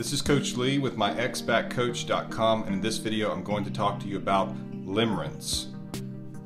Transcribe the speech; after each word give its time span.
This 0.00 0.14
is 0.14 0.22
Coach 0.22 0.56
Lee 0.56 0.78
with 0.78 0.96
myexbackcoach.com 0.96 2.62
and 2.62 2.74
in 2.76 2.80
this 2.80 2.96
video 2.96 3.30
I'm 3.30 3.44
going 3.44 3.64
to 3.64 3.70
talk 3.70 4.00
to 4.00 4.06
you 4.06 4.16
about 4.16 4.56
limerence. 4.72 5.66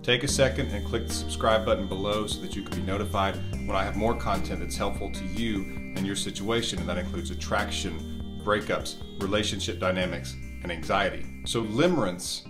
Take 0.03 0.25
a 0.25 0.29
second 0.29 0.73
and 0.73 0.85
click 0.85 1.07
the 1.07 1.15
subscribe 1.15 1.65
button 1.65 1.87
below 1.87 2.27
so 2.27 2.41
that 2.41 2.57
you 2.57 2.65
can 2.65 2.81
be 2.81 2.85
notified 2.85 3.37
when 3.53 3.77
I 3.77 3.85
have 3.85 3.95
more 3.95 4.17
content 4.17 4.59
that's 4.59 4.77
helpful 4.77 5.09
to 5.13 5.25
you 5.25 5.63
and 5.95 6.05
your 6.05 6.17
situation 6.17 6.81
and 6.81 6.89
that 6.89 6.99
includes 6.99 7.31
attraction, 7.31 8.43
breakups, 8.45 8.97
relationship 9.23 9.79
dynamics, 9.79 10.35
and 10.65 10.73
anxiety. 10.73 11.25
So 11.47 11.63
limerence 11.63 12.43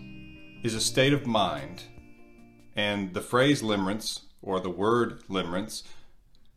is 0.65 0.75
a 0.75 0.81
state 0.81 1.13
of 1.13 1.27
mind 1.27 1.83
and 2.77 3.13
the 3.13 3.21
phrase 3.21 3.61
limerence 3.61 4.23
or 4.41 4.59
the 4.59 4.71
word 4.71 5.23
limerence 5.29 5.83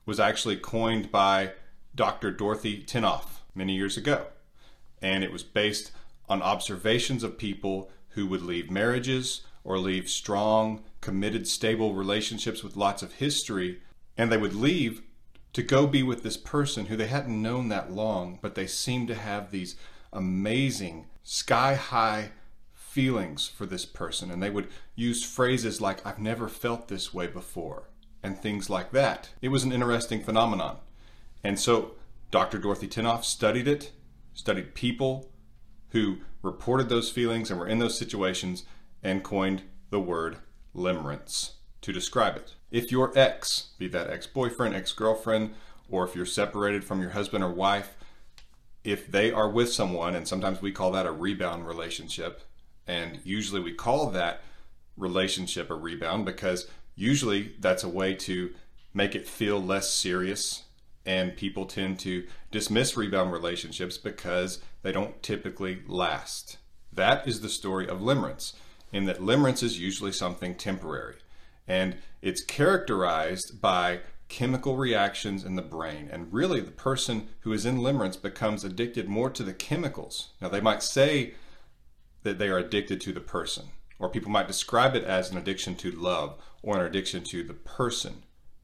was 0.05 0.21
actually 0.21 0.55
coined 0.55 1.11
by 1.11 1.51
Dr. 1.93 2.31
Dorothy 2.31 2.81
Tennov 2.81 3.25
many 3.53 3.75
years 3.75 3.97
ago 3.97 4.27
and 5.01 5.23
it 5.23 5.31
was 5.31 5.43
based 5.43 5.91
on 6.29 6.41
observations 6.41 7.23
of 7.23 7.37
people 7.37 7.89
who 8.09 8.27
would 8.27 8.41
leave 8.41 8.71
marriages 8.71 9.41
or 9.63 9.77
leave 9.77 10.09
strong, 10.09 10.83
committed, 11.01 11.47
stable 11.47 11.93
relationships 11.93 12.63
with 12.63 12.77
lots 12.77 13.03
of 13.03 13.13
history, 13.13 13.79
and 14.17 14.31
they 14.31 14.37
would 14.37 14.55
leave 14.55 15.01
to 15.53 15.61
go 15.61 15.87
be 15.87 16.03
with 16.03 16.23
this 16.23 16.37
person 16.37 16.85
who 16.85 16.95
they 16.95 17.07
hadn't 17.07 17.41
known 17.41 17.69
that 17.69 17.91
long, 17.91 18.39
but 18.41 18.55
they 18.55 18.67
seemed 18.67 19.07
to 19.07 19.15
have 19.15 19.51
these 19.51 19.75
amazing, 20.13 21.07
sky 21.23 21.75
high 21.75 22.31
feelings 22.73 23.47
for 23.47 23.65
this 23.65 23.85
person. 23.85 24.31
And 24.31 24.41
they 24.41 24.49
would 24.49 24.69
use 24.95 25.23
phrases 25.23 25.81
like, 25.81 26.05
I've 26.05 26.19
never 26.19 26.47
felt 26.47 26.87
this 26.87 27.13
way 27.13 27.27
before, 27.27 27.89
and 28.23 28.37
things 28.37 28.69
like 28.69 28.91
that. 28.91 29.29
It 29.41 29.49
was 29.49 29.63
an 29.63 29.73
interesting 29.73 30.23
phenomenon. 30.23 30.77
And 31.43 31.59
so 31.59 31.95
Dr. 32.31 32.57
Dorothy 32.57 32.87
Tennov 32.87 33.23
studied 33.23 33.67
it 33.67 33.91
studied 34.37 34.75
people 34.75 35.31
who 35.89 36.17
reported 36.43 36.89
those 36.89 37.09
feelings 37.09 37.49
and 37.49 37.59
were 37.59 37.67
in 37.67 37.79
those 37.79 37.97
situations 37.97 38.63
and 39.01 39.23
coined 39.23 39.63
the 39.89 39.99
word 39.99 40.37
limerence 40.75 41.53
to 41.81 41.91
describe 41.91 42.35
it. 42.35 42.53
If 42.69 42.91
your 42.91 43.17
ex, 43.17 43.69
be 43.79 43.87
that 43.87 44.11
ex 44.11 44.27
boyfriend, 44.27 44.75
ex 44.75 44.93
girlfriend, 44.93 45.55
or 45.89 46.05
if 46.05 46.15
you're 46.15 46.25
separated 46.25 46.83
from 46.83 47.01
your 47.01 47.11
husband 47.11 47.43
or 47.43 47.51
wife, 47.51 47.95
if 48.83 49.11
they 49.11 49.31
are 49.31 49.49
with 49.49 49.73
someone, 49.73 50.13
and 50.13 50.27
sometimes 50.27 50.61
we 50.61 50.71
call 50.71 50.91
that 50.91 51.07
a 51.07 51.11
rebound 51.11 51.65
relationship, 51.65 52.41
and 52.85 53.19
usually 53.23 53.59
we 53.59 53.73
call 53.73 54.11
that 54.11 54.41
relationship 54.95 55.71
a 55.71 55.75
rebound 55.75 56.25
because 56.25 56.67
usually 56.95 57.55
that's 57.59 57.83
a 57.83 57.89
way 57.89 58.13
to 58.13 58.53
make 58.93 59.15
it 59.15 59.27
feel 59.27 59.61
less 59.61 59.89
serious 59.89 60.63
and 61.07 61.37
people 61.37 61.65
tend 61.65 61.97
to 61.99 62.27
dismiss 62.51 62.97
rebound 62.97 63.31
relationships 63.31 63.97
because 63.97 64.61
they 64.83 64.91
don't 64.91 65.23
typically 65.23 65.81
last. 65.87 66.57
That 66.91 67.25
is 67.25 67.39
the 67.39 67.49
story 67.49 67.87
of 67.87 68.01
limerence, 68.01 68.53
in 68.91 69.05
that 69.05 69.19
limerence 69.19 69.63
is 69.63 69.79
usually 69.79 70.11
something 70.11 70.55
temporary, 70.55 71.15
and 71.65 71.95
it's 72.21 72.43
characterized 72.43 73.61
by 73.61 74.01
chemical 74.27 74.75
reactions 74.75 75.45
in 75.45 75.55
the 75.55 75.61
brain. 75.61 76.09
And 76.11 76.33
really, 76.33 76.59
the 76.59 76.71
person 76.71 77.29
who 77.41 77.53
is 77.53 77.65
in 77.65 77.77
limerence 77.77 78.21
becomes 78.21 78.65
addicted 78.65 79.07
more 79.07 79.29
to 79.29 79.43
the 79.43 79.53
chemicals. 79.53 80.29
Now, 80.41 80.49
they 80.49 80.59
might 80.59 80.83
say 80.83 81.35
that 82.23 82.37
they 82.37 82.49
are 82.49 82.57
addicted 82.57 82.99
to 83.01 83.13
the 83.13 83.21
person, 83.21 83.67
or 83.99 84.09
people 84.09 84.31
might 84.31 84.47
describe 84.47 84.95
it 84.95 85.05
as 85.05 85.31
an 85.31 85.37
addiction 85.37 85.75
to 85.75 85.91
love 85.91 86.37
or 86.61 86.77
an 86.77 86.85
addiction 86.85 87.23
to 87.25 87.43
the 87.43 87.53
person. 87.53 88.23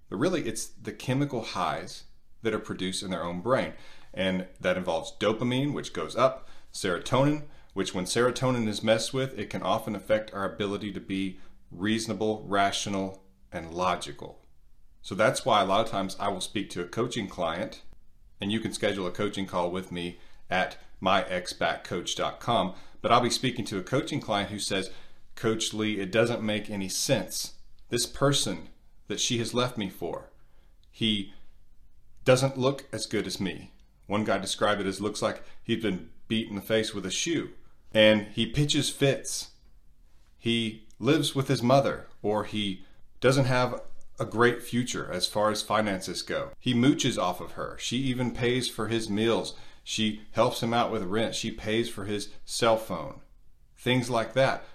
But 0.09 0.17
really, 0.17 0.45
it's 0.45 0.65
the 0.65 0.91
chemical 0.91 1.41
highs 1.41 2.03
that 2.43 2.53
are 2.53 2.59
produced 2.59 3.01
in 3.01 3.09
their 3.09 3.23
own 3.23 3.41
brain. 3.41 3.73
And 4.13 4.45
that 4.59 4.77
involves 4.77 5.13
dopamine, 5.19 5.73
which 5.73 5.93
goes 5.93 6.15
up, 6.15 6.47
serotonin, 6.71 7.43
which 7.73 7.93
when 7.93 8.05
serotonin 8.05 8.67
is 8.67 8.83
messed 8.83 9.13
with, 9.13 9.37
it 9.37 9.49
can 9.49 9.63
often 9.63 9.95
affect 9.95 10.33
our 10.33 10.45
ability 10.45 10.91
to 10.91 10.99
be 10.99 11.39
reasonable, 11.71 12.45
rational, 12.47 13.23
and 13.51 13.73
logical. 13.73 14.39
So 15.01 15.15
that's 15.15 15.45
why 15.45 15.61
a 15.61 15.65
lot 15.65 15.85
of 15.85 15.91
times 15.91 16.15
I 16.19 16.29
will 16.29 16.41
speak 16.41 16.69
to 16.71 16.81
a 16.81 16.87
coaching 16.87 17.27
client, 17.27 17.81
and 18.39 18.51
you 18.51 18.59
can 18.59 18.73
schedule 18.73 19.07
a 19.07 19.11
coaching 19.11 19.45
call 19.47 19.71
with 19.71 19.91
me 19.91 20.19
at 20.49 20.77
myexbackcoach.com. 21.01 22.73
But 23.01 23.11
I'll 23.11 23.21
be 23.21 23.29
speaking 23.29 23.65
to 23.65 23.77
a 23.77 23.83
coaching 23.83 24.21
client 24.21 24.49
who 24.49 24.59
says, 24.59 24.91
Coach 25.35 25.73
Lee, 25.73 25.99
it 25.99 26.11
doesn't 26.11 26.41
make 26.41 26.69
any 26.69 26.87
sense. 26.87 27.55
This 27.89 28.05
person 28.05 28.69
that 29.07 29.19
she 29.19 29.39
has 29.39 29.53
left 29.53 29.77
me 29.77 29.89
for, 29.89 30.29
he 30.89 31.33
doesn't 32.23 32.57
look 32.57 32.85
as 32.91 33.05
good 33.05 33.27
as 33.27 33.39
me. 33.39 33.71
One 34.07 34.23
guy 34.23 34.37
described 34.37 34.81
it 34.81 34.87
as 34.87 35.01
looks 35.01 35.21
like 35.21 35.43
he'd 35.63 35.81
been 35.81 36.09
beat 36.27 36.49
in 36.49 36.55
the 36.55 36.61
face 36.61 36.93
with 36.93 37.05
a 37.05 37.11
shoe. 37.11 37.51
And 37.93 38.27
he 38.33 38.45
pitches 38.45 38.89
fits. 38.89 39.51
He 40.39 40.87
lives 40.99 41.35
with 41.35 41.47
his 41.47 41.61
mother, 41.61 42.07
or 42.21 42.43
he 42.43 42.85
doesn't 43.21 43.45
have 43.45 43.81
a 44.19 44.25
great 44.25 44.61
future 44.61 45.09
as 45.11 45.27
far 45.27 45.51
as 45.51 45.61
finances 45.61 46.21
go. 46.21 46.49
He 46.59 46.73
mooches 46.73 47.17
off 47.17 47.41
of 47.41 47.53
her. 47.53 47.77
She 47.79 47.97
even 47.97 48.31
pays 48.31 48.69
for 48.69 48.87
his 48.87 49.09
meals. 49.09 49.55
She 49.83 50.21
helps 50.31 50.61
him 50.61 50.73
out 50.73 50.91
with 50.91 51.03
rent. 51.03 51.35
She 51.35 51.51
pays 51.51 51.89
for 51.89 52.05
his 52.05 52.29
cell 52.45 52.77
phone. 52.77 53.21
Things 53.77 54.09
like 54.09 54.33
that. 54.33 54.65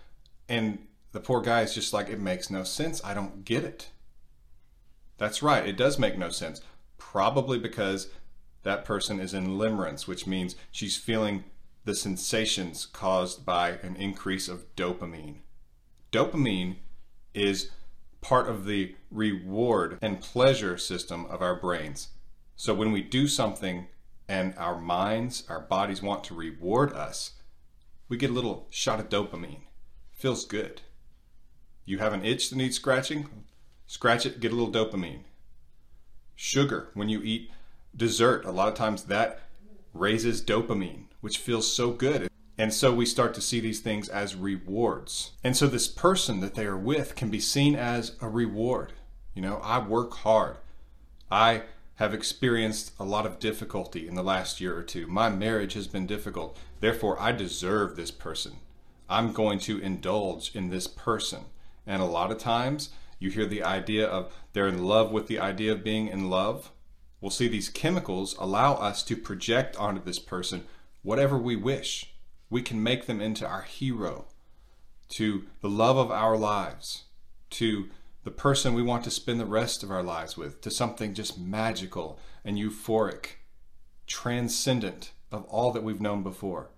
And 0.49 0.87
the 1.13 1.21
poor 1.21 1.41
guy 1.41 1.63
is 1.63 1.75
just 1.75 1.93
like, 1.93 2.09
it 2.09 2.21
makes 2.21 2.51
no 2.51 2.65
sense. 2.65 3.03
I 3.05 3.15
don't 3.15 3.45
get 3.45 3.65
it. 3.65 3.89
That's 5.17 5.43
right. 5.43 5.67
It 5.67 5.77
does 5.77 5.99
make 5.99 6.19
no 6.19 6.31
sense 6.31 6.61
probably 6.99 7.59
because 7.59 8.09
that 8.65 8.85
person 8.85 9.19
is 9.19 9.33
in 9.33 9.57
limerence, 9.57 10.07
which 10.07 10.27
means 10.27 10.57
she's 10.71 10.97
feeling 10.97 11.45
the 11.85 11.95
sensations 11.95 12.85
caused 12.85 13.47
by 13.47 13.71
an 13.83 13.97
increase 13.97 14.49
of 14.49 14.75
dopamine. 14.77 15.37
Dopamine 16.13 16.77
is 17.33 17.71
part 18.21 18.49
of 18.49 18.67
the 18.67 18.95
reward 19.11 19.99
and 20.03 20.21
pleasure 20.21 20.77
system 20.77 21.25
of 21.27 21.41
our 21.41 21.55
brains. 21.55 22.09
So 22.57 22.75
when 22.75 22.93
we 22.93 23.03
do 23.03 23.27
something 23.27 23.87
and 24.29 24.55
our 24.59 24.79
minds, 24.79 25.45
our 25.49 25.61
bodies 25.61 26.03
want 26.03 26.25
to 26.25 26.35
reward 26.35 26.93
us, 26.93 27.33
we 28.09 28.17
get 28.17 28.31
a 28.31 28.35
little 28.35 28.67
shot 28.71 29.01
of 29.01 29.09
dopamine. 29.09 29.63
Feels 30.13 30.45
good. 30.45 30.83
You 31.85 31.99
have 31.99 32.13
an 32.13 32.25
itch 32.25 32.51
that 32.51 32.57
needs 32.57 32.77
scratching? 32.77 33.29
Scratch 33.87 34.27
it, 34.27 34.41
get 34.41 34.53
a 34.53 34.55
little 34.55 34.73
dopamine 34.73 35.21
sugar 36.38 36.88
when 36.94 37.09
you 37.09 37.21
eat 37.22 37.50
dessert. 37.97 38.44
A 38.44 38.53
lot 38.53 38.69
of 38.69 38.75
times 38.75 39.04
that 39.04 39.41
raises 39.93 40.41
dopamine, 40.41 41.06
which 41.21 41.38
feels 41.38 41.71
so 41.71 41.91
good. 41.91 42.31
And 42.56 42.72
so 42.72 42.94
we 42.94 43.06
start 43.06 43.34
to 43.34 43.41
see 43.41 43.60
these 43.60 43.81
things 43.81 44.09
as 44.09 44.37
rewards. 44.37 45.32
And 45.43 45.56
so 45.56 45.66
this 45.66 45.88
person 45.88 46.41
that 46.41 46.54
they 46.54 46.65
are 46.65 46.76
with 46.76 47.16
can 47.16 47.28
be 47.28 47.41
seen 47.41 47.75
as 47.75 48.16
a 48.21 48.28
reward. 48.28 48.93
You 49.34 49.43
know, 49.43 49.56
I 49.62 49.81
work 49.81 50.15
hard. 50.15 50.56
I 51.31 51.62
have 51.97 52.15
experienced 52.15 52.93
a 53.00 53.05
lot 53.05 53.26
of 53.26 53.41
difficulty 53.41 54.06
in 54.06 54.15
the 54.15 54.22
last 54.22 54.60
year 54.60 54.76
or 54.76 54.84
two. 54.84 55.09
My 55.09 55.28
marriage 55.28 55.75
has 55.75 55.88
been 55.88 56.06
difficult. 56.06 56.56
Therefore, 56.78 57.20
I 57.20 57.32
deserve 57.32 57.97
this 57.97 58.12
person. 58.12 58.59
I'm 59.09 59.32
going 59.32 59.59
to 59.60 59.78
indulge 59.78 60.55
in 60.55 60.70
this 60.70 60.87
person. 60.87 61.47
And 61.87 62.00
a 62.00 62.06
lot 62.06 62.31
of 62.31 62.38
times, 62.38 62.91
you 63.19 63.31
hear 63.31 63.47
the 63.47 63.62
idea 63.62 64.06
of 64.06 64.33
they're 64.53 64.69
in 64.69 64.84
love 64.84 65.11
with 65.11 65.27
the 65.27 65.39
idea 65.39 65.73
of 65.73 65.84
being 65.84 66.09
in 66.09 66.31
love. 66.31 66.71
We'll 67.21 67.31
see 67.31 67.49
these 67.49 67.69
chemicals 67.69 68.37
allow 68.39 68.75
us 68.75 69.03
to 69.05 69.17
project 69.17 69.77
onto 69.77 70.03
this 70.03 70.19
person 70.19 70.65
whatever 71.03 71.39
we 71.39 71.56
wish. 71.56 72.15
We 72.51 72.62
can 72.62 72.83
make 72.83 73.06
them 73.06 73.21
into 73.21 73.47
our 73.47 73.62
hero, 73.62 74.27
to 75.11 75.45
the 75.61 75.69
love 75.69 75.97
of 75.97 76.11
our 76.11 76.37
lives, 76.37 77.05
to 77.51 77.89
the 78.25 78.31
person 78.31 78.75
we 78.75 78.83
want 78.83 79.05
to 79.05 79.11
spend 79.11 79.41
the 79.41 79.47
rest 79.47 79.83
of 79.83 79.91
our 79.91 80.03
lives 80.03 80.37
with, 80.37 80.61
to 80.62 80.70
something 80.70 81.15
just 81.15 81.38
magical 81.38 82.19
and 82.44 82.56
euphoric, 82.56 83.37
transcendent 84.06 85.12
of 85.31 85.44
all 85.44 85.73
that 85.73 85.82
we've 85.82 86.00
known 86.00 86.23
before. 86.23 86.70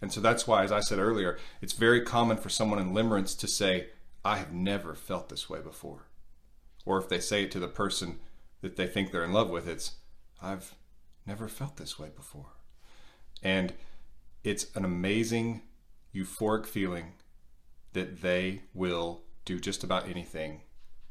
And 0.00 0.12
so 0.12 0.20
that's 0.20 0.46
why, 0.46 0.64
as 0.64 0.72
I 0.72 0.80
said 0.80 0.98
earlier, 0.98 1.38
it's 1.60 1.72
very 1.72 2.02
common 2.02 2.36
for 2.36 2.48
someone 2.48 2.78
in 2.78 2.92
limerence 2.92 3.38
to 3.38 3.48
say, 3.48 3.88
I 4.24 4.38
have 4.38 4.52
never 4.52 4.94
felt 4.94 5.28
this 5.28 5.50
way 5.50 5.60
before. 5.60 6.06
Or 6.86 6.98
if 6.98 7.08
they 7.08 7.20
say 7.20 7.44
it 7.44 7.50
to 7.52 7.60
the 7.60 7.68
person 7.68 8.20
that 8.62 8.76
they 8.76 8.86
think 8.86 9.10
they're 9.10 9.24
in 9.24 9.32
love 9.32 9.50
with, 9.50 9.68
it's, 9.68 9.92
I've 10.40 10.74
never 11.26 11.48
felt 11.48 11.76
this 11.76 11.98
way 11.98 12.08
before. 12.14 12.52
And 13.42 13.74
it's 14.42 14.66
an 14.74 14.84
amazing, 14.84 15.62
euphoric 16.14 16.66
feeling 16.66 17.12
that 17.92 18.22
they 18.22 18.62
will 18.72 19.22
do 19.44 19.58
just 19.58 19.84
about 19.84 20.08
anything 20.08 20.62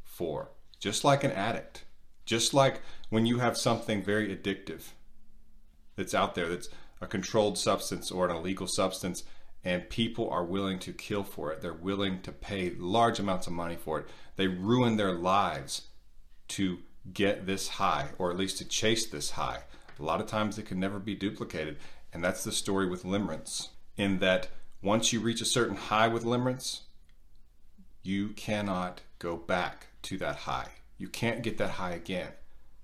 for. 0.04 0.52
Just 0.80 1.04
like 1.04 1.24
an 1.24 1.32
addict. 1.32 1.86
Just 2.26 2.54
like 2.54 2.82
when 3.10 3.26
you 3.26 3.40
have 3.40 3.58
something 3.58 4.04
very 4.04 4.36
addictive 4.36 4.92
that's 5.96 6.14
out 6.14 6.36
there 6.36 6.50
that's 6.50 6.70
a 7.02 7.08
controlled 7.08 7.58
substance 7.58 8.10
or 8.12 8.28
an 8.28 8.36
illegal 8.36 8.68
substance 8.68 9.24
and 9.64 9.90
people 9.90 10.30
are 10.30 10.44
willing 10.44 10.80
to 10.80 10.94
kill 10.94 11.24
for 11.24 11.52
it. 11.52 11.62
They're 11.62 11.74
willing 11.74 12.22
to 12.24 12.32
pay 12.32 12.72
large 12.78 13.20
amounts 13.20 13.48
of 13.48 13.54
money 13.54 13.76
for 13.76 14.00
it. 14.00 14.08
They 14.36 14.48
ruin 14.48 14.98
their 14.98 15.14
lives 15.14 15.84
to 16.50 16.80
get 17.14 17.46
this 17.46 17.68
high, 17.68 18.10
or 18.18 18.32
at 18.32 18.38
least 18.38 18.58
to 18.60 18.66
chase 18.66 19.06
this 19.06 19.32
high. 19.32 19.64
A 20.00 20.04
lot 20.04 20.22
of 20.22 20.28
times 20.28 20.58
it 20.58 20.66
can 20.66 20.80
never 20.80 21.00
be 21.00 21.16
duplicated. 21.16 21.78
And 22.12 22.24
that's 22.24 22.44
the 22.44 22.52
story 22.52 22.88
with 22.88 23.04
limerence, 23.04 23.70
in 23.98 24.20
that 24.20 24.50
once 24.82 25.12
you 25.12 25.20
reach 25.20 25.42
a 25.42 25.46
certain 25.46 25.76
high 25.76 26.08
with 26.08 26.24
limerence, 26.24 26.82
you 28.04 28.30
cannot 28.30 29.02
go 29.18 29.38
back 29.38 29.88
to 30.04 30.18
that 30.18 30.36
high. 30.36 30.68
You 30.98 31.08
can't 31.08 31.42
get 31.42 31.58
that 31.58 31.72
high 31.72 31.94
again. 31.94 32.32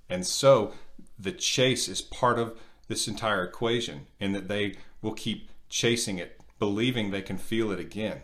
And 0.09 0.25
so 0.25 0.73
the 1.19 1.31
chase 1.31 1.87
is 1.87 2.01
part 2.01 2.39
of 2.39 2.57
this 2.87 3.07
entire 3.07 3.43
equation 3.43 4.07
in 4.19 4.31
that 4.31 4.47
they 4.47 4.75
will 5.01 5.13
keep 5.13 5.49
chasing 5.67 6.17
it, 6.17 6.38
believing 6.59 7.09
they 7.09 7.21
can 7.21 7.38
feel 7.38 7.71
it 7.71 7.79
again. 7.79 8.21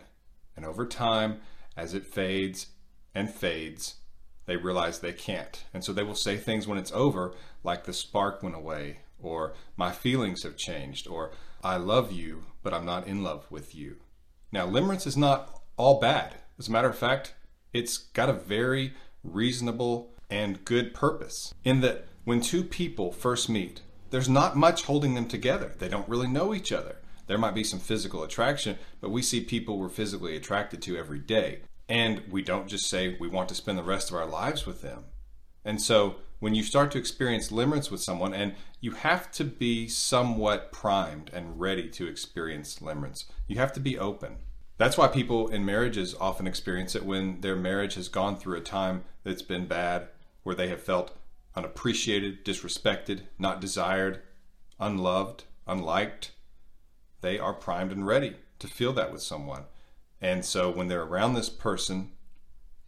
And 0.56 0.64
over 0.64 0.86
time, 0.86 1.40
as 1.76 1.94
it 1.94 2.06
fades 2.06 2.68
and 3.14 3.30
fades, 3.30 3.96
they 4.46 4.56
realize 4.56 5.00
they 5.00 5.12
can't. 5.12 5.64
And 5.74 5.84
so 5.84 5.92
they 5.92 6.02
will 6.02 6.14
say 6.14 6.36
things 6.36 6.66
when 6.66 6.78
it's 6.78 6.92
over, 6.92 7.34
like 7.64 7.84
the 7.84 7.92
spark 7.92 8.42
went 8.42 8.54
away, 8.54 8.98
or 9.20 9.54
my 9.76 9.90
feelings 9.90 10.42
have 10.44 10.56
changed, 10.56 11.08
or 11.08 11.32
I 11.64 11.76
love 11.76 12.12
you, 12.12 12.44
but 12.62 12.72
I'm 12.72 12.84
not 12.84 13.06
in 13.06 13.22
love 13.22 13.50
with 13.50 13.74
you. 13.74 13.96
Now, 14.52 14.66
limerence 14.66 15.06
is 15.06 15.16
not 15.16 15.62
all 15.76 15.98
bad. 16.00 16.34
As 16.58 16.68
a 16.68 16.72
matter 16.72 16.88
of 16.88 16.96
fact, 16.96 17.34
it's 17.72 17.98
got 17.98 18.28
a 18.28 18.34
very 18.34 18.94
reasonable 19.24 20.14
and 20.30 20.64
good 20.64 20.94
purpose 20.94 21.52
in 21.64 21.80
that 21.80 22.06
when 22.24 22.40
two 22.40 22.64
people 22.64 23.12
first 23.12 23.48
meet, 23.48 23.82
there's 24.10 24.28
not 24.28 24.56
much 24.56 24.84
holding 24.84 25.14
them 25.14 25.26
together. 25.26 25.72
They 25.78 25.88
don't 25.88 26.08
really 26.08 26.28
know 26.28 26.54
each 26.54 26.72
other. 26.72 26.96
There 27.26 27.38
might 27.38 27.54
be 27.54 27.64
some 27.64 27.80
physical 27.80 28.22
attraction, 28.22 28.78
but 29.00 29.10
we 29.10 29.22
see 29.22 29.40
people 29.40 29.78
we're 29.78 29.88
physically 29.88 30.36
attracted 30.36 30.82
to 30.82 30.96
every 30.96 31.18
day. 31.18 31.60
And 31.88 32.22
we 32.30 32.42
don't 32.42 32.68
just 32.68 32.88
say 32.88 33.16
we 33.18 33.28
want 33.28 33.48
to 33.48 33.54
spend 33.54 33.78
the 33.78 33.82
rest 33.82 34.10
of 34.10 34.16
our 34.16 34.26
lives 34.26 34.66
with 34.66 34.82
them. 34.82 35.04
And 35.64 35.80
so 35.80 36.16
when 36.38 36.54
you 36.54 36.62
start 36.62 36.90
to 36.92 36.98
experience 36.98 37.50
limerence 37.50 37.90
with 37.90 38.02
someone, 38.02 38.34
and 38.34 38.54
you 38.80 38.92
have 38.92 39.30
to 39.32 39.44
be 39.44 39.88
somewhat 39.88 40.70
primed 40.70 41.30
and 41.32 41.58
ready 41.58 41.88
to 41.90 42.06
experience 42.06 42.80
limerence, 42.80 43.24
you 43.46 43.56
have 43.56 43.72
to 43.72 43.80
be 43.80 43.98
open. 43.98 44.36
That's 44.78 44.98
why 44.98 45.08
people 45.08 45.48
in 45.48 45.64
marriages 45.64 46.14
often 46.20 46.46
experience 46.46 46.94
it 46.94 47.06
when 47.06 47.40
their 47.40 47.56
marriage 47.56 47.94
has 47.94 48.08
gone 48.08 48.36
through 48.36 48.58
a 48.58 48.62
time 48.62 49.04
that's 49.24 49.42
been 49.42 49.66
bad, 49.66 50.08
where 50.42 50.54
they 50.54 50.68
have 50.68 50.82
felt 50.82 51.16
unappreciated, 51.54 52.44
disrespected, 52.44 53.22
not 53.38 53.60
desired, 53.60 54.20
unloved, 54.78 55.44
unliked. 55.66 56.32
They 57.26 57.40
are 57.40 57.52
primed 57.52 57.90
and 57.90 58.06
ready 58.06 58.36
to 58.60 58.68
feel 58.68 58.92
that 58.92 59.10
with 59.10 59.20
someone. 59.20 59.64
And 60.20 60.44
so 60.44 60.70
when 60.70 60.86
they're 60.86 61.02
around 61.02 61.34
this 61.34 61.48
person 61.48 62.12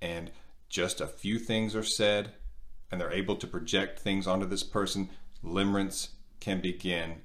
and 0.01 0.31
just 0.69 1.01
a 1.01 1.09
few 1.09 1.41
things 1.41 1.75
are 1.75 1.83
said 1.83 2.35
and 2.89 3.01
they're 3.01 3.11
able 3.11 3.35
to 3.35 3.49
project 3.49 3.99
things 3.99 4.29
onto 4.29 4.47
this 4.47 4.63
person, 4.63 5.11
limerence 5.43 6.11
can 6.39 6.61
begin 6.61 7.23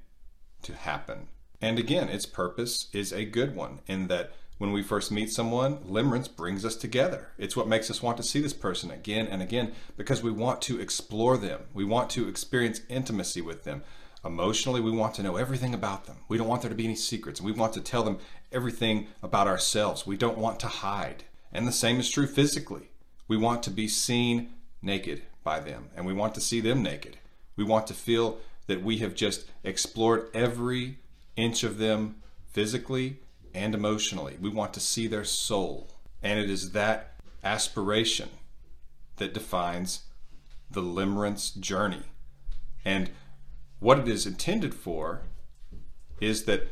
to 0.63 0.73
happen. 0.73 1.27
And 1.61 1.77
again, 1.77 2.09
its 2.09 2.25
purpose 2.25 2.89
is 2.93 3.13
a 3.13 3.25
good 3.25 3.55
one 3.55 3.81
in 3.85 4.07
that 4.07 4.31
when 4.57 4.71
we 4.71 4.81
first 4.81 5.11
meet 5.11 5.29
someone, 5.29 5.83
limerence 5.83 6.35
brings 6.35 6.65
us 6.65 6.75
together. 6.75 7.29
It's 7.37 7.55
what 7.55 7.67
makes 7.67 7.91
us 7.91 8.01
want 8.01 8.17
to 8.17 8.23
see 8.23 8.41
this 8.41 8.53
person 8.53 8.89
again 8.89 9.27
and 9.27 9.43
again 9.43 9.73
because 9.97 10.23
we 10.23 10.31
want 10.31 10.63
to 10.63 10.81
explore 10.81 11.37
them. 11.37 11.65
We 11.75 11.85
want 11.85 12.09
to 12.11 12.27
experience 12.27 12.81
intimacy 12.89 13.41
with 13.41 13.65
them. 13.65 13.83
Emotionally, 14.25 14.79
we 14.79 14.91
want 14.91 15.13
to 15.15 15.23
know 15.23 15.35
everything 15.35 15.73
about 15.73 16.05
them. 16.05 16.17
We 16.29 16.37
don't 16.37 16.47
want 16.47 16.61
there 16.61 16.69
to 16.69 16.75
be 16.75 16.85
any 16.85 16.95
secrets. 16.95 17.41
We 17.41 17.51
want 17.51 17.73
to 17.73 17.81
tell 17.81 18.03
them 18.03 18.19
everything 18.51 19.07
about 19.21 19.47
ourselves. 19.47 20.07
We 20.07 20.15
don't 20.15 20.37
want 20.37 20.59
to 20.61 20.67
hide. 20.67 21.25
And 21.51 21.67
the 21.67 21.73
same 21.73 21.99
is 21.99 22.09
true 22.09 22.27
physically. 22.27 22.91
We 23.27 23.35
want 23.35 23.63
to 23.63 23.69
be 23.69 23.87
seen 23.87 24.53
naked 24.81 25.23
by 25.43 25.59
them, 25.59 25.89
and 25.95 26.05
we 26.05 26.13
want 26.13 26.35
to 26.35 26.41
see 26.41 26.61
them 26.61 26.81
naked. 26.81 27.17
We 27.55 27.63
want 27.63 27.87
to 27.87 27.93
feel 27.93 28.39
that 28.67 28.81
we 28.81 28.99
have 28.99 29.13
just 29.13 29.45
explored 29.63 30.29
every 30.33 30.99
inch 31.35 31.63
of 31.63 31.77
them 31.77 32.15
physically 32.51 33.17
and 33.53 33.75
emotionally. 33.75 34.37
We 34.39 34.49
want 34.49 34.73
to 34.75 34.79
see 34.79 35.07
their 35.07 35.25
soul. 35.25 35.91
And 36.21 36.39
it 36.39 36.49
is 36.49 36.71
that 36.71 37.15
aspiration 37.43 38.29
that 39.17 39.33
defines 39.33 40.03
the 40.71 40.81
limerence 40.81 41.59
journey. 41.59 42.03
And 42.85 43.09
what 43.83 43.99
it 43.99 44.07
is 44.07 44.25
intended 44.25 44.73
for 44.73 45.23
is 46.21 46.45
that 46.45 46.69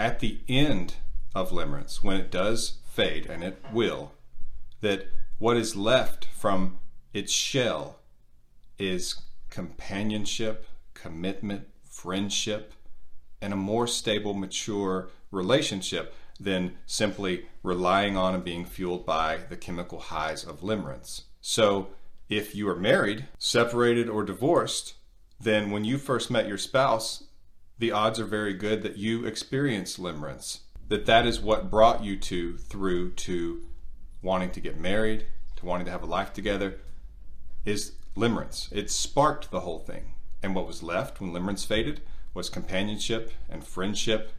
at 0.00 0.20
the 0.20 0.40
end 0.48 0.94
of 1.34 1.50
limerence, 1.50 2.02
when 2.02 2.16
it 2.16 2.30
does 2.30 2.78
fade, 2.90 3.26
and 3.26 3.44
it 3.44 3.62
will, 3.70 4.12
that 4.80 5.06
what 5.38 5.58
is 5.58 5.76
left 5.76 6.24
from 6.24 6.78
its 7.12 7.30
shell 7.30 7.98
is 8.78 9.20
companionship, 9.50 10.66
commitment, 10.94 11.66
friendship, 11.82 12.72
and 13.42 13.52
a 13.52 13.56
more 13.56 13.86
stable, 13.86 14.32
mature 14.32 15.10
relationship 15.30 16.14
than 16.40 16.74
simply 16.86 17.44
relying 17.62 18.16
on 18.16 18.34
and 18.34 18.42
being 18.42 18.64
fueled 18.64 19.04
by 19.04 19.38
the 19.50 19.56
chemical 19.56 19.98
highs 19.98 20.42
of 20.42 20.62
limerence. 20.62 21.24
So, 21.42 21.88
if 22.30 22.54
you 22.54 22.66
are 22.70 22.76
married, 22.76 23.26
separated, 23.38 24.08
or 24.08 24.24
divorced, 24.24 24.94
then 25.44 25.70
when 25.70 25.84
you 25.84 25.98
first 25.98 26.30
met 26.30 26.48
your 26.48 26.58
spouse, 26.58 27.24
the 27.78 27.92
odds 27.92 28.18
are 28.18 28.24
very 28.24 28.54
good 28.54 28.82
that 28.82 28.96
you 28.96 29.24
experienced 29.24 30.00
limerence. 30.00 30.60
That 30.88 31.06
that 31.06 31.26
is 31.26 31.40
what 31.40 31.70
brought 31.70 32.04
you 32.04 32.16
to 32.16 32.56
through 32.56 33.12
to 33.12 33.62
wanting 34.22 34.50
to 34.52 34.60
get 34.60 34.78
married, 34.78 35.26
to 35.56 35.66
wanting 35.66 35.86
to 35.86 35.92
have 35.92 36.02
a 36.02 36.06
life 36.06 36.32
together, 36.32 36.80
is 37.64 37.92
limerence. 38.16 38.72
It 38.72 38.90
sparked 38.90 39.50
the 39.50 39.60
whole 39.60 39.78
thing. 39.78 40.14
And 40.42 40.54
what 40.54 40.66
was 40.66 40.82
left 40.82 41.20
when 41.20 41.32
limerence 41.32 41.66
faded 41.66 42.02
was 42.34 42.48
companionship 42.50 43.32
and 43.48 43.66
friendship 43.66 44.32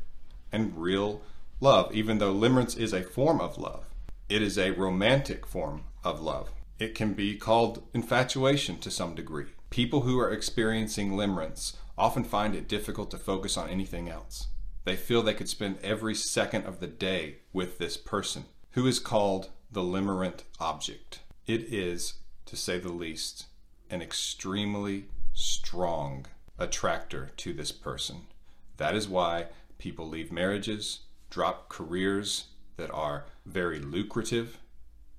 and 0.52 0.78
real 0.78 1.22
love, 1.60 1.94
even 1.94 2.20
though 2.20 2.34
limerence 2.34 2.78
is 2.78 2.94
a 2.94 3.04
form 3.04 3.42
of 3.42 3.58
love. 3.58 3.86
It 4.30 4.42
is 4.42 4.58
a 4.58 4.72
romantic 4.72 5.46
form 5.46 5.84
of 6.04 6.22
love. 6.22 6.52
It 6.80 6.96
can 6.96 7.14
be 7.14 7.36
called 7.36 7.84
infatuation 7.94 8.78
to 8.80 8.92
some 8.92 9.16
degree. 9.16 9.48
People 9.76 10.04
who 10.04 10.18
are 10.22 10.32
experiencing 10.32 11.12
limerence 11.12 11.76
often 11.98 12.24
find 12.24 12.56
it 12.56 12.70
difficult 12.70 13.12
to 13.12 13.18
focus 13.18 13.58
on 13.58 13.68
anything 13.68 14.08
else. 14.08 14.48
They 14.86 14.96
feel 14.96 15.22
they 15.22 15.34
could 15.34 15.50
spend 15.50 15.80
every 15.84 16.16
second 16.16 16.64
of 16.66 16.80
the 16.80 16.88
day 16.88 17.40
with 17.52 17.78
this 17.78 17.98
person, 17.98 18.46
who 18.72 18.88
is 18.88 19.00
called 19.00 19.50
the 19.70 19.82
limerent 19.82 20.44
object. 20.62 21.20
It 21.46 21.64
is, 21.64 22.14
to 22.46 22.56
say 22.56 22.80
the 22.80 22.94
least, 22.94 23.48
an 23.90 24.02
extremely 24.02 25.08
strong 25.34 26.28
attractor 26.58 27.32
to 27.36 27.52
this 27.52 27.74
person. 27.74 28.28
That 28.78 28.96
is 28.96 29.10
why 29.10 29.48
people 29.78 30.08
leave 30.08 30.32
marriages, 30.32 31.02
drop 31.30 31.68
careers 31.68 32.46
that 32.78 32.92
are 32.92 33.26
very 33.46 33.80
lucrative 33.80 34.58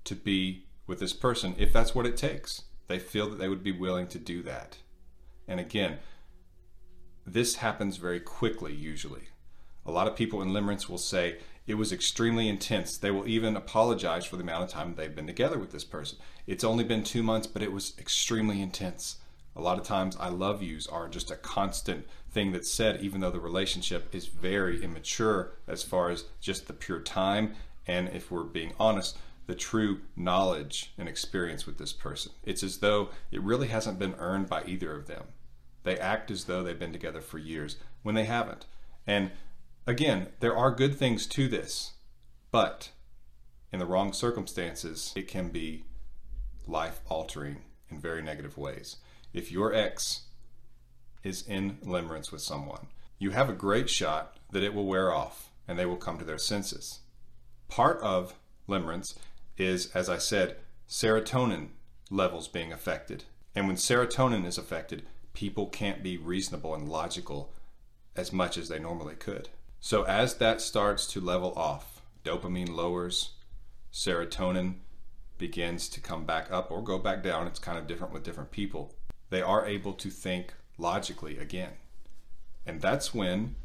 to 0.05 0.15
be 0.15 0.65
with 0.87 0.99
this 0.99 1.13
person 1.13 1.55
if 1.59 1.75
that's 1.75 1.95
what 1.95 2.07
it 2.07 2.17
takes. 2.17 2.63
They 2.89 2.99
feel 2.99 3.29
that 3.31 3.39
they 3.39 3.49
would 3.49 3.63
be 3.63 3.73
willing 3.73 4.07
to 4.09 4.19
do 4.19 4.43
that. 4.43 4.79
And 5.49 5.61
again, 5.61 5.99
this 7.27 7.57
happens 7.57 7.97
very 7.97 8.21
quickly 8.21 8.73
usually. 8.73 9.29
A 9.85 9.91
lot 9.91 10.07
of 10.07 10.17
people 10.17 10.43
in 10.43 10.49
limerence 10.49 10.89
will 10.89 10.99
say 10.99 11.39
it 11.67 11.75
was 11.75 11.93
extremely 11.93 12.49
intense. 12.49 12.97
They 12.97 13.11
will 13.11 13.27
even 13.27 13.57
apologize 13.57 14.25
for 14.25 14.37
the 14.37 14.43
amount 14.43 14.65
of 14.65 14.71
time 14.71 14.95
they've 14.95 15.15
been 15.15 15.27
together 15.27 15.59
with 15.59 15.73
this 15.73 15.85
person. 15.85 16.19
It's 16.47 16.65
only 16.65 16.85
been 16.85 17.03
two 17.03 17.23
months, 17.23 17.47
but 17.47 17.63
it 17.63 17.73
was 17.73 17.95
extremely 17.99 18.63
intense. 18.63 19.17
A 19.57 19.61
lot 19.61 19.79
of 19.79 19.85
times, 19.85 20.17
I 20.21 20.29
love 20.29 20.63
yous 20.63 20.87
are 20.87 21.09
just 21.09 21.31
a 21.31 21.37
constant 21.37 22.07
thing 22.31 22.53
that's 22.53 22.71
said, 22.71 23.01
even 23.01 23.21
though 23.21 23.31
the 23.31 23.41
relationship 23.41 24.15
is 24.15 24.27
very 24.27 24.85
immature 24.85 25.53
as 25.67 25.83
far 25.83 26.11
as 26.11 26.27
just 26.41 26.67
the 26.67 26.73
pure 26.73 27.01
time. 27.01 27.55
And 27.87 28.09
if 28.11 28.31
we're 28.31 28.45
being 28.45 28.75
honest, 28.79 29.17
the 29.47 29.55
true 29.55 30.01
knowledge 30.17 30.93
and 30.99 31.09
experience 31.09 31.67
with 31.67 31.79
this 31.79 31.93
person. 31.93 32.33
It's 32.43 32.63
as 32.63 32.79
though 32.79 33.11
it 33.31 33.43
really 33.43 33.69
hasn't 33.69 33.99
been 33.99 34.15
earned 34.19 34.49
by 34.49 34.65
either 34.65 34.93
of 34.95 35.07
them. 35.07 35.25
They 35.85 35.99
act 35.99 36.31
as 36.31 36.45
though 36.45 36.63
they've 36.63 36.79
been 36.79 36.93
together 36.93 37.21
for 37.21 37.39
years 37.39 37.77
when 38.03 38.17
they 38.17 38.25
haven't. 38.25 38.67
And 39.07 39.31
again, 39.87 40.29
there 40.41 40.57
are 40.57 40.73
good 40.73 40.97
things 40.97 41.27
to 41.29 41.47
this, 41.47 41.93
but 42.51 42.91
in 43.73 43.79
the 43.79 43.87
wrong 43.87 44.13
circumstances, 44.13 45.13
it 45.15 45.29
can 45.29 45.51
be 45.51 45.85
life 46.67 47.01
altering 47.09 47.59
in 47.89 48.01
very 48.01 48.23
negative 48.23 48.59
ways. 48.59 48.97
If 49.33 49.53
your 49.53 49.73
ex 49.73 50.23
is 51.23 51.43
in 51.47 51.79
limerence 51.85 52.33
with 52.33 52.41
someone, 52.41 52.89
you 53.19 53.31
have 53.31 53.49
a 53.49 53.55
great 53.55 53.89
shot 53.89 54.37
that 54.51 54.63
it 54.63 54.75
will 54.75 54.87
wear 54.87 55.13
off 55.13 55.51
and 55.69 55.79
they 55.79 55.87
will 55.87 55.97
come 55.97 56.19
to 56.19 56.25
their 56.25 56.39
senses. 56.39 57.01
Part 57.69 58.01
of 58.01 58.35
limerence 58.69 59.15
is, 59.59 59.91
as 59.95 60.09
I 60.09 60.19
said, 60.19 60.57
serotonin 60.89 61.69
levels 62.11 62.49
being 62.49 62.73
affected. 62.73 63.25
And 63.55 63.67
when 63.67 63.77
serotonin 63.77 64.45
is 64.45 64.59
affected, 64.59 65.05
people 65.33 65.67
can't 65.67 66.03
be 66.03 66.17
reasonable 66.17 66.75
and 66.75 66.89
logical 66.89 67.53
as 68.15 68.33
much 68.33 68.57
as 68.57 68.69
they 68.69 68.79
normally 68.79 69.15
could. 69.15 69.49
So 69.81 70.05
as 70.05 70.37
that 70.37 70.61
starts 70.61 71.07
to 71.09 71.21
level 71.21 71.53
off, 71.55 72.03
dopamine 72.25 72.75
lowers, 72.75 73.31
serotonin 73.93 74.77
begins 75.39 75.89
to 75.91 76.01
come 76.01 76.25
back 76.25 76.51
up 76.51 76.71
or 76.71 76.83
go 76.83 76.99
back 76.99 77.23
down. 77.23 77.47
It's 77.47 77.59
kind 77.59 77.79
of 77.79 77.87
different 77.87 78.13
with 78.13 78.25
different 78.25 78.51
people. 78.51 78.95
They 79.31 79.43
are 79.43 79.67
able 79.67 79.93
to 79.95 80.11
think 80.11 80.55
logically 80.79 81.39
again. 81.39 81.73
And 82.65 82.81
that's 82.81 83.15
when 83.15 83.57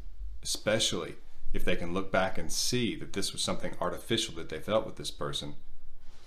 especially 0.42 1.14
if 1.52 1.64
they 1.64 1.76
can 1.76 1.94
look 1.94 2.10
back 2.10 2.38
and 2.38 2.50
see 2.50 2.96
that 2.96 3.12
this 3.12 3.32
was 3.32 3.42
something 3.42 3.74
artificial 3.80 4.34
that 4.34 4.48
they 4.48 4.58
felt 4.58 4.86
with 4.86 4.96
this 4.96 5.10
person 5.10 5.54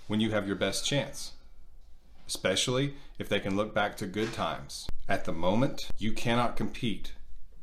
when 0.06 0.20
you 0.20 0.30
have 0.30 0.46
your 0.46 0.56
best 0.56 0.86
chance. 0.86 1.32
Especially 2.26 2.94
if 3.18 3.28
they 3.28 3.40
can 3.40 3.56
look 3.56 3.74
back 3.74 3.96
to 3.96 4.06
good 4.06 4.32
times. 4.32 4.86
At 5.08 5.24
the 5.24 5.32
moment, 5.32 5.88
you 5.98 6.12
cannot 6.12 6.56
compete 6.56 7.12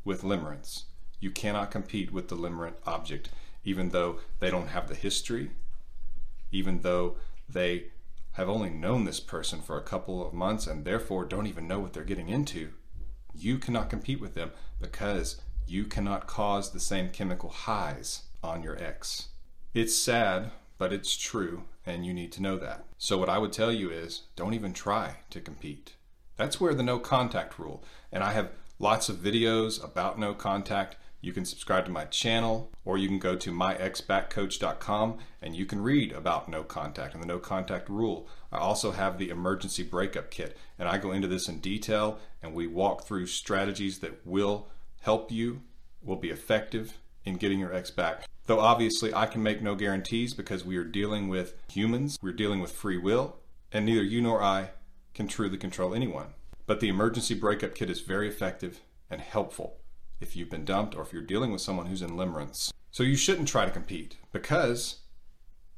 with 0.06 0.24
limerence. 0.24 0.84
You 1.20 1.32
cannot 1.32 1.72
compete 1.72 2.12
with 2.12 2.28
the 2.28 2.36
limerent 2.36 2.76
object, 2.86 3.30
even 3.64 3.90
though 3.90 4.20
they 4.40 4.50
don't 4.50 4.68
have 4.68 4.88
the 4.88 4.96
history, 4.96 5.52
even 6.52 6.82
though 6.82 7.18
they 7.48 7.86
have 8.34 8.50
only 8.50 8.70
known 8.70 9.06
this 9.06 9.20
person 9.20 9.62
for 9.62 9.78
a 9.78 9.84
couple 9.84 10.26
of 10.26 10.34
months 10.34 10.68
and 10.68 10.84
therefore 10.84 11.24
don't 11.26 11.48
even 11.48 11.68
know 11.68 11.80
what 11.80 11.94
they're 11.94 12.04
getting 12.04 12.30
into. 12.30 12.72
You 13.36 13.58
cannot 13.58 13.90
compete 13.90 14.20
with 14.20 14.34
them 14.34 14.52
because 14.80 15.42
you 15.68 15.86
cannot 15.86 16.28
cause 16.28 16.72
the 16.72 16.80
same 16.80 17.10
chemical 17.10 17.50
highs 17.50 18.24
on 18.44 18.64
your 18.64 18.82
ex. 18.82 19.30
It's 19.74 19.96
sad, 19.96 20.52
but 20.78 20.92
it's 20.92 21.16
true, 21.16 21.64
and 21.86 22.06
you 22.06 22.14
need 22.14 22.32
to 22.34 22.42
know 22.42 22.58
that. 22.58 22.86
So, 22.98 23.18
what 23.18 23.30
I 23.30 23.38
would 23.38 23.54
tell 23.54 23.72
you 23.72 23.90
is 23.90 24.24
don't 24.36 24.54
even 24.54 24.74
try 24.74 25.18
to 25.30 25.42
compete. 25.42 25.96
That's 26.36 26.60
where 26.60 26.74
the 26.74 26.84
no 26.84 27.00
contact 27.00 27.60
rule, 27.60 27.84
and 28.12 28.24
I 28.24 28.32
have 28.32 28.52
lots 28.80 29.10
of 29.10 29.18
videos 29.18 29.84
about 29.84 30.20
no 30.20 30.34
contact. 30.34 30.98
You 31.22 31.32
can 31.32 31.46
subscribe 31.46 31.86
to 31.86 31.92
my 31.92 32.04
channel 32.04 32.70
or 32.84 32.98
you 32.98 33.08
can 33.08 33.18
go 33.18 33.38
to 33.38 33.50
myexbackcoach.com 33.50 35.20
and 35.42 35.56
you 35.56 35.66
can 35.66 35.82
read 35.82 36.12
about 36.12 36.50
no 36.50 36.64
contact 36.64 37.14
and 37.14 37.24
the 37.24 37.28
no 37.28 37.40
contact 37.40 37.88
rule. 37.88 38.28
I 38.52 38.58
also 38.58 38.92
have 38.92 39.18
the 39.18 39.30
emergency 39.30 39.84
breakup 39.84 40.32
kit 40.32 40.58
and 40.78 40.90
I 40.90 40.98
go 40.98 41.14
into 41.14 41.30
this 41.30 41.48
in 41.48 41.60
detail 41.60 42.20
and 42.42 42.54
we 42.54 42.68
walk 42.68 43.06
through 43.06 43.28
strategies 43.28 44.00
that 44.00 44.28
will 44.28 44.68
help 45.00 45.32
you, 45.32 45.62
will 46.02 46.18
be 46.18 46.30
effective 46.30 46.98
in 47.26 47.36
getting 47.36 47.60
your 47.60 47.74
ex 47.74 47.92
back. 47.92 48.26
Though 48.46 48.60
obviously 48.60 49.14
I 49.14 49.26
can 49.26 49.42
make 49.42 49.62
no 49.62 49.76
guarantees 49.76 50.34
because 50.34 50.66
we 50.66 50.78
are 50.78 50.84
dealing 50.84 51.30
with 51.30 51.56
humans, 51.72 52.18
we're 52.22 52.34
dealing 52.34 52.60
with 52.60 52.72
free 52.72 52.98
will, 52.98 53.38
and 53.72 53.86
neither 53.86 54.04
you 54.04 54.22
nor 54.22 54.44
I 54.44 54.72
can 55.14 55.28
truly 55.28 55.58
control 55.58 55.94
anyone. 55.94 56.28
But 56.66 56.80
the 56.80 56.90
emergency 56.90 57.36
breakup 57.36 57.76
kit 57.76 57.90
is 57.90 58.02
very 58.02 58.28
effective 58.28 58.82
and 59.10 59.22
helpful 59.22 59.78
if 60.20 60.36
you've 60.36 60.50
been 60.50 60.66
dumped 60.66 60.96
or 60.96 61.02
if 61.02 61.14
you're 61.14 61.22
dealing 61.22 61.52
with 61.52 61.62
someone 61.62 61.88
who's 61.88 62.02
in 62.02 62.12
limerence. 62.12 62.72
So 62.92 63.04
you 63.04 63.16
shouldn't 63.16 63.48
try 63.48 63.66
to 63.66 63.72
compete 63.72 64.18
because 64.32 65.02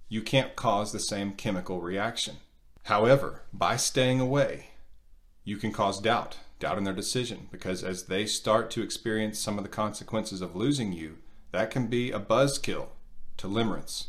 you 0.09 0.21
can't 0.21 0.55
cause 0.55 0.91
the 0.91 0.99
same 0.99 1.33
chemical 1.33 1.81
reaction. 1.81 2.37
However, 2.83 3.41
by 3.51 3.77
staying 3.77 4.19
away, 4.19 4.69
you 5.43 5.57
can 5.57 5.71
cause 5.71 5.99
doubt 5.99 6.37
doubt 6.59 6.77
in 6.77 6.83
their 6.83 6.93
decision 6.93 7.47
because 7.51 7.83
as 7.83 8.03
they 8.03 8.25
start 8.25 8.71
to 8.71 8.81
experience 8.81 9.39
some 9.39 9.57
of 9.57 9.63
the 9.63 9.69
consequences 9.69 10.41
of 10.41 10.55
losing 10.55 10.93
you, 10.93 11.17
that 11.55 11.71
can 11.71 11.87
be 11.87 12.11
a 12.11 12.19
buzzkill 12.19 12.87
to 13.37 13.47
limerence. 13.47 14.07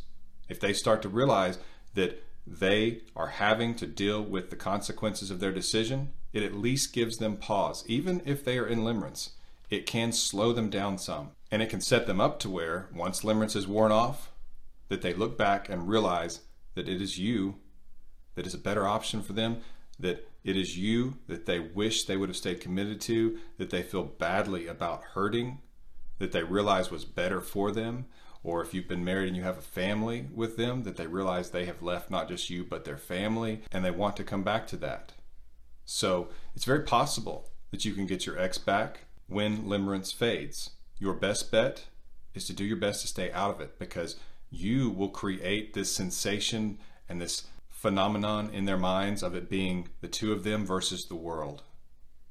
If 0.48 0.58
they 0.58 0.72
start 0.72 1.00
to 1.02 1.08
realize 1.08 1.58
that 1.94 2.22
they 2.46 3.02
are 3.14 3.28
having 3.28 3.74
to 3.76 3.86
deal 3.86 4.22
with 4.22 4.50
the 4.50 4.56
consequences 4.56 5.30
of 5.30 5.40
their 5.40 5.52
decision, 5.52 6.10
it 6.32 6.42
at 6.42 6.54
least 6.54 6.92
gives 6.92 7.18
them 7.18 7.36
pause. 7.36 7.84
Even 7.86 8.20
if 8.24 8.44
they 8.44 8.58
are 8.58 8.66
in 8.66 8.80
limerence, 8.80 9.30
it 9.70 9.86
can 9.86 10.12
slow 10.12 10.52
them 10.52 10.70
down 10.70 10.98
some. 10.98 11.30
And 11.50 11.62
it 11.62 11.70
can 11.70 11.80
set 11.80 12.06
them 12.06 12.20
up 12.20 12.38
to 12.40 12.50
where, 12.50 12.88
once 12.94 13.22
limerence 13.22 13.56
is 13.56 13.66
worn 13.68 13.92
off, 13.92 14.30
that 14.88 15.02
they 15.02 15.14
look 15.14 15.38
back 15.38 15.68
and 15.68 15.88
realize 15.88 16.40
that 16.74 16.88
it 16.88 17.00
is 17.00 17.18
you 17.18 17.56
that 18.34 18.46
is 18.46 18.54
a 18.54 18.58
better 18.58 18.86
option 18.86 19.22
for 19.22 19.32
them 19.32 19.62
that 19.98 20.28
it 20.44 20.56
is 20.56 20.76
you 20.76 21.16
that 21.26 21.46
they 21.46 21.58
wish 21.58 22.04
they 22.04 22.16
would 22.16 22.28
have 22.28 22.36
stayed 22.36 22.60
committed 22.60 23.00
to, 23.02 23.38
that 23.58 23.70
they 23.70 23.82
feel 23.82 24.04
badly 24.04 24.66
about 24.66 25.02
hurting, 25.14 25.58
that 26.18 26.32
they 26.32 26.42
realize 26.42 26.90
was 26.90 27.04
better 27.04 27.40
for 27.40 27.70
them, 27.70 28.06
or 28.42 28.62
if 28.62 28.72
you've 28.72 28.88
been 28.88 29.04
married 29.04 29.28
and 29.28 29.36
you 29.36 29.42
have 29.42 29.58
a 29.58 29.62
family 29.62 30.28
with 30.32 30.56
them, 30.56 30.84
that 30.84 30.96
they 30.96 31.06
realize 31.06 31.50
they 31.50 31.64
have 31.66 31.82
left 31.82 32.10
not 32.10 32.28
just 32.28 32.48
you, 32.48 32.64
but 32.64 32.84
their 32.84 32.96
family, 32.96 33.62
and 33.72 33.84
they 33.84 33.90
want 33.90 34.16
to 34.16 34.24
come 34.24 34.42
back 34.42 34.66
to 34.68 34.76
that. 34.76 35.12
So 35.84 36.28
it's 36.54 36.64
very 36.64 36.82
possible 36.82 37.50
that 37.70 37.84
you 37.84 37.92
can 37.92 38.06
get 38.06 38.26
your 38.26 38.38
ex 38.38 38.58
back 38.58 39.00
when 39.26 39.64
limerence 39.64 40.14
fades. 40.14 40.70
Your 40.98 41.14
best 41.14 41.50
bet 41.50 41.86
is 42.34 42.46
to 42.46 42.52
do 42.52 42.64
your 42.64 42.76
best 42.76 43.00
to 43.02 43.08
stay 43.08 43.30
out 43.32 43.50
of 43.50 43.60
it 43.60 43.78
because 43.78 44.16
you 44.50 44.90
will 44.90 45.08
create 45.08 45.74
this 45.74 45.92
sensation 45.92 46.78
and 47.08 47.20
this 47.20 47.46
phenomenon 47.68 48.50
in 48.52 48.64
their 48.64 48.78
minds 48.78 49.22
of 49.22 49.34
it 49.34 49.50
being 49.50 49.88
the 50.00 50.08
two 50.08 50.32
of 50.32 50.44
them 50.44 50.64
versus 50.64 51.06
the 51.06 51.14
world. 51.14 51.62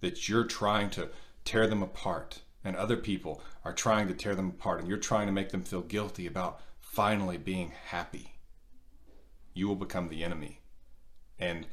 That 0.02 0.28
you're 0.28 0.46
trying 0.46 0.90
to 0.92 1.10
tear 1.44 1.68
them 1.68 1.84
apart, 1.84 2.42
and 2.66 2.76
other 2.76 2.98
people 2.98 3.42
are 3.64 3.72
trying 3.72 4.10
to 4.10 4.14
tear 4.14 4.36
them 4.36 4.50
apart, 4.50 4.82
and 4.82 4.90
you're 4.90 4.98
trying 4.98 5.28
to 5.28 5.32
make 5.32 5.52
them 5.52 5.64
feel 5.64 5.82
guilty 5.82 6.28
about 6.28 6.60
finally 6.82 7.38
being 7.38 7.72
happy. 7.88 8.34
You 9.54 9.70
will 9.70 9.76
become 9.76 10.10
the 10.10 10.24
enemy. 10.24 10.60
And 11.40 11.68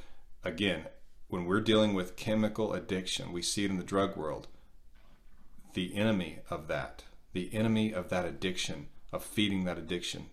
again, 0.44 0.84
when 1.26 1.46
we're 1.46 1.60
dealing 1.60 1.94
with 1.94 2.14
chemical 2.14 2.72
addiction, 2.72 3.32
we 3.32 3.42
see 3.42 3.64
it 3.64 3.70
in 3.70 3.78
the 3.78 3.82
drug 3.82 4.16
world. 4.16 4.46
The 5.74 5.96
enemy 5.96 6.38
of 6.48 6.68
that, 6.68 7.02
the 7.32 7.52
enemy 7.52 7.92
of 7.92 8.08
that 8.10 8.24
addiction, 8.24 8.86
of 9.12 9.24
feeding 9.24 9.64
that 9.64 9.78
addiction, 9.78 10.26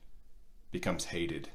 becomes 0.72 1.06
hated 1.06 1.50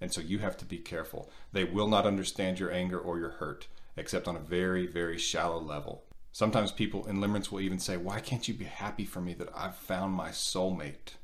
and 0.00 0.12
so 0.12 0.20
you 0.20 0.38
have 0.38 0.56
to 0.58 0.64
be 0.64 0.78
careful. 0.78 1.30
They 1.52 1.64
will 1.64 1.88
not 1.88 2.06
understand 2.06 2.58
your 2.58 2.72
anger 2.72 2.98
or 2.98 3.18
your 3.18 3.30
hurt, 3.30 3.66
except 3.96 4.28
on 4.28 4.36
a 4.36 4.40
very, 4.40 4.86
very 4.86 5.18
shallow 5.18 5.58
level. 5.58 6.04
Sometimes 6.32 6.72
people 6.72 7.06
in 7.06 7.18
limerence 7.18 7.50
will 7.50 7.60
even 7.60 7.78
say, 7.78 7.96
Why 7.96 8.20
can't 8.20 8.46
you 8.46 8.54
be 8.54 8.64
happy 8.64 9.04
for 9.04 9.20
me 9.20 9.34
that 9.34 9.48
I've 9.54 9.76
found 9.76 10.14
my 10.14 10.30
soulmate? 10.30 11.14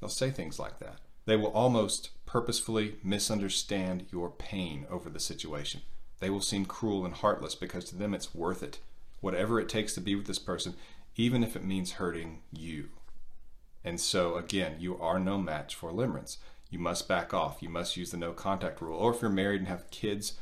They'll 0.00 0.08
say 0.08 0.30
things 0.30 0.58
like 0.58 0.78
that. 0.78 0.98
They 1.24 1.36
will 1.36 1.52
almost 1.52 2.10
purposefully 2.26 2.96
misunderstand 3.02 4.06
your 4.10 4.30
pain 4.30 4.86
over 4.90 5.08
the 5.08 5.20
situation. 5.20 5.82
They 6.20 6.30
will 6.30 6.40
seem 6.40 6.66
cruel 6.66 7.04
and 7.04 7.14
heartless 7.14 7.54
because 7.54 7.84
to 7.86 7.96
them 7.96 8.14
it's 8.14 8.34
worth 8.34 8.62
it. 8.62 8.78
Whatever 9.20 9.60
it 9.60 9.68
takes 9.68 9.92
to 9.94 10.00
be 10.00 10.14
with 10.14 10.26
this 10.26 10.38
person, 10.38 10.74
even 11.16 11.44
if 11.44 11.54
it 11.54 11.64
means 11.64 11.92
hurting 11.92 12.40
you. 12.50 12.88
And 13.84 14.00
so, 14.00 14.36
again, 14.36 14.76
you 14.78 14.98
are 14.98 15.18
no 15.20 15.38
match 15.38 15.74
for 15.74 15.92
limerence 15.92 16.38
you 16.72 16.78
must 16.78 17.06
back 17.06 17.34
off. 17.34 17.62
You 17.62 17.68
must 17.68 17.98
use 17.98 18.10
the 18.10 18.16
no 18.16 18.32
contact 18.32 18.80
rule. 18.80 18.96
Or 18.96 19.14
if 19.14 19.20
you're 19.20 19.30
married 19.30 19.60
and 19.60 19.68
have 19.68 19.90
kids, 19.90 20.38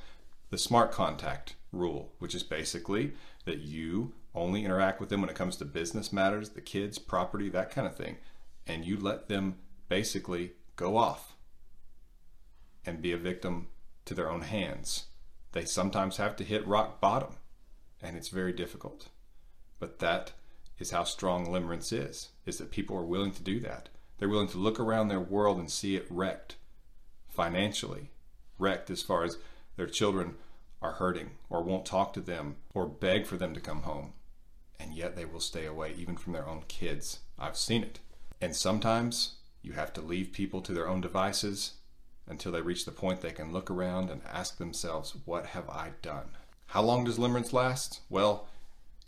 the 0.50 0.58
smart 0.58 0.92
contact 0.92 1.56
rule, 1.72 2.12
which 2.20 2.36
is 2.36 2.44
basically 2.44 3.12
that 3.44 3.58
you 3.58 4.12
only 4.34 4.64
interact 4.64 5.00
with 5.00 5.08
them 5.08 5.20
when 5.20 5.30
it 5.30 5.36
comes 5.36 5.56
to 5.56 5.64
business 5.64 6.12
matters, 6.12 6.50
the 6.50 6.60
kids, 6.60 6.98
property, 6.98 7.48
that 7.48 7.70
kind 7.70 7.86
of 7.86 7.96
thing. 7.96 8.18
And 8.66 8.84
you 8.84 8.96
let 8.96 9.28
them 9.28 9.56
basically 9.88 10.52
go 10.76 10.96
off 10.96 11.34
and 12.86 13.02
be 13.02 13.12
a 13.12 13.18
victim 13.18 13.68
to 14.04 14.14
their 14.14 14.30
own 14.30 14.42
hands. 14.42 15.06
They 15.52 15.64
sometimes 15.64 16.16
have 16.18 16.36
to 16.36 16.44
hit 16.44 16.66
rock 16.66 17.00
bottom, 17.00 17.36
and 18.00 18.16
it's 18.16 18.28
very 18.28 18.52
difficult. 18.52 19.08
But 19.78 19.98
that 19.98 20.32
is 20.78 20.92
how 20.92 21.04
strong 21.04 21.46
limerence 21.46 21.92
is, 21.92 22.28
is 22.46 22.58
that 22.58 22.70
people 22.70 22.96
are 22.96 23.04
willing 23.04 23.32
to 23.32 23.42
do 23.42 23.60
that. 23.60 23.88
They're 24.18 24.28
willing 24.28 24.48
to 24.48 24.58
look 24.58 24.78
around 24.78 25.08
their 25.08 25.20
world 25.20 25.58
and 25.58 25.70
see 25.70 25.96
it 25.96 26.06
wrecked 26.08 26.56
financially, 27.28 28.10
wrecked 28.58 28.90
as 28.90 29.02
far 29.02 29.24
as 29.24 29.38
their 29.76 29.86
children 29.86 30.36
are 30.82 30.92
hurting 30.92 31.30
or 31.48 31.62
won't 31.62 31.84
talk 31.86 32.12
to 32.14 32.20
them 32.20 32.56
or 32.74 32.86
beg 32.86 33.26
for 33.26 33.36
them 33.36 33.54
to 33.54 33.60
come 33.60 33.82
home. 33.82 34.12
And 34.78 34.94
yet 34.94 35.14
they 35.14 35.24
will 35.24 35.40
stay 35.40 35.66
away 35.66 35.94
even 35.96 36.16
from 36.16 36.32
their 36.32 36.48
own 36.48 36.62
kids. 36.68 37.20
I've 37.38 37.56
seen 37.56 37.82
it. 37.82 38.00
And 38.40 38.56
sometimes 38.56 39.34
you 39.62 39.72
have 39.72 39.92
to 39.94 40.00
leave 40.00 40.32
people 40.32 40.62
to 40.62 40.72
their 40.72 40.88
own 40.88 41.00
devices 41.00 41.74
until 42.26 42.52
they 42.52 42.62
reach 42.62 42.84
the 42.84 42.92
point 42.92 43.20
they 43.20 43.32
can 43.32 43.52
look 43.52 43.70
around 43.70 44.08
and 44.08 44.22
ask 44.26 44.56
themselves, 44.56 45.14
What 45.24 45.46
have 45.46 45.68
I 45.68 45.92
done? 46.00 46.30
How 46.66 46.82
long 46.82 47.04
does 47.04 47.18
limerence 47.18 47.52
last? 47.52 48.00
Well, 48.08 48.48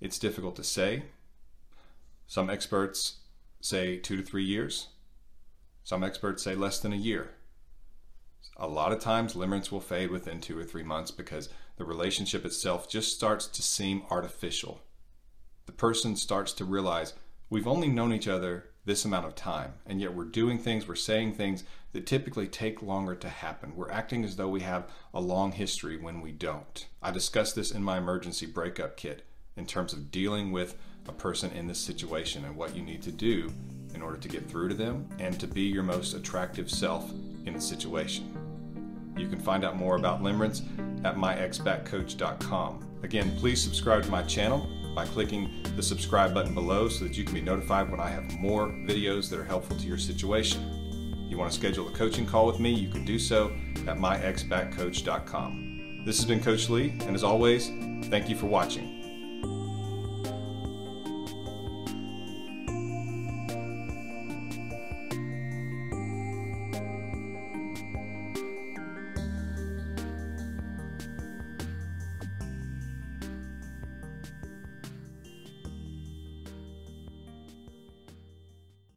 it's 0.01 0.19
difficult 0.19 0.57
to 0.57 0.65
say. 0.65 1.05
Some 2.27 2.51
experts 2.51 3.19
say 3.61 3.97
two 3.97 4.17
to 4.17 4.23
three 4.23 4.45
years. 4.45 4.89
Some 5.85 6.03
experts 6.03 6.43
say 6.43 6.55
less 6.55 6.81
than 6.81 6.93
a 6.93 6.97
year. 6.97 7.31
A 8.57 8.67
lot 8.67 8.93
of 8.93 9.01
times, 9.01 9.35
limerence 9.35 9.71
will 9.71 9.81
fade 9.81 10.11
within 10.11 10.41
two 10.41 10.59
or 10.59 10.65
three 10.65 10.83
months 10.83 11.11
because 11.11 11.49
the 11.77 11.85
relationship 11.85 12.45
itself 12.45 12.89
just 12.89 13.15
starts 13.15 13.47
to 13.47 13.63
seem 13.63 14.03
artificial. 14.11 14.81
The 15.67 15.73
person 15.73 16.17
starts 16.17 16.53
to 16.55 16.65
realize 16.65 17.15
we've 17.51 17.67
only 17.67 17.89
known 17.89 18.13
each 18.13 18.29
other 18.29 18.67
this 18.85 19.05
amount 19.05 19.27
of 19.27 19.35
time, 19.35 19.75
and 19.87 20.01
yet 20.01 20.15
we're 20.15 20.25
doing 20.25 20.59
things, 20.59 20.89
we're 20.89 20.95
saying 20.97 21.35
things 21.35 21.65
that 21.93 22.07
typically 22.07 22.49
take 22.49 22.83
longer 22.83 23.15
to 23.15 23.29
happen. 23.29 23.77
We're 23.77 23.91
acting 23.91 24.25
as 24.25 24.37
though 24.37 24.49
we 24.49 24.61
have 24.61 24.91
a 25.15 25.21
long 25.21 25.53
history 25.53 25.97
when 25.97 26.21
we 26.21 26.33
don't. 26.33 26.87
I 27.01 27.11
discussed 27.11 27.55
this 27.55 27.71
in 27.71 27.83
my 27.83 27.99
emergency 27.99 28.47
breakup 28.47 28.97
kit 28.97 29.25
in 29.57 29.67
terms 29.67 29.93
of 29.93 30.11
dealing 30.11 30.51
with 30.51 30.77
a 31.09 31.13
person 31.13 31.51
in 31.53 31.67
this 31.67 31.79
situation 31.79 32.45
and 32.45 32.57
what 32.57 32.75
you 32.75 32.83
need 32.83 33.03
to 33.03 33.13
do 33.13 33.53
in 33.95 34.03
order 34.03 34.17
to 34.17 34.29
get 34.29 34.49
through 34.49 34.69
to 34.69 34.75
them 34.75 35.09
and 35.19 35.39
to 35.39 35.47
be 35.47 35.63
your 35.63 35.83
most 35.83 36.15
attractive 36.15 36.71
self 36.71 37.11
in 37.45 37.53
the 37.53 37.61
situation. 37.61 38.42
You 39.17 39.29
can 39.29 39.39
find 39.39 39.65
out 39.65 39.77
more 39.77 39.97
about 39.97 40.23
limerence 40.23 40.63
at 41.05 41.17
myexbackcoach.com. 41.17 42.89
Again, 43.03 43.37
please 43.39 43.63
subscribe 43.63 44.05
to 44.05 44.11
my 44.11 44.23
channel 44.23 44.69
by 44.95 45.07
clicking 45.07 45.51
the 45.77 45.83
subscribe 45.83 46.35
button 46.35 46.55
below 46.55 46.89
so 46.89 47.05
that 47.05 47.17
you 47.17 47.25
can 47.25 47.35
be 47.35 47.41
notified 47.41 47.91
when 47.91 48.01
I 48.01 48.09
have 48.09 48.33
more 48.35 48.69
videos 48.69 49.31
that 49.31 49.39
are 49.39 49.45
helpful 49.45 49.77
to 49.77 49.87
your 49.87 49.99
situation. 49.99 50.63
If 51.25 51.31
you 51.31 51.39
want 51.39 51.51
to 51.51 51.59
schedule 51.59 51.89
a 51.89 51.93
coaching 51.93 52.27
call 52.27 52.47
with 52.47 52.61
me, 52.61 52.73
you 52.73 52.89
can 52.89 53.05
do 53.05 53.19
so 53.19 53.53
at 53.87 53.97
myexbackcoach.com. 53.97 56.03
This 56.05 56.19
has 56.19 56.27
been 56.27 56.43
Coach 56.43 56.69
Lee, 56.69 56.91
and 57.01 57.15
as 57.15 57.25
always, 57.25 57.69
thank 58.09 58.29
you 58.29 58.37
for 58.37 58.47
watching. 58.47 58.92